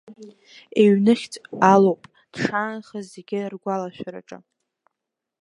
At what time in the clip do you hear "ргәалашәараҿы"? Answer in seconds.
3.51-4.37